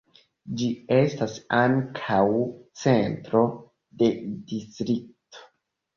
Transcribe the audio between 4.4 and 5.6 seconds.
distrikto.